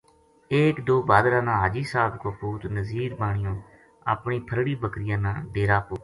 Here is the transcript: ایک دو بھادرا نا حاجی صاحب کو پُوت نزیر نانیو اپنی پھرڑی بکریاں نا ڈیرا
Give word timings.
ایک 0.55 0.75
دو 0.87 0.95
بھادرا 1.09 1.41
نا 1.47 1.53
حاجی 1.61 1.83
صاحب 1.91 2.13
کو 2.21 2.29
پُوت 2.39 2.61
نزیر 2.75 3.09
نانیو 3.19 3.53
اپنی 4.13 4.37
پھرڑی 4.47 4.75
بکریاں 4.83 5.19
نا 5.25 5.33
ڈیرا 5.53 5.79